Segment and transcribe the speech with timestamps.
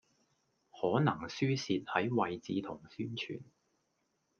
[0.71, 3.39] 可能輸蝕喺位置同宣傳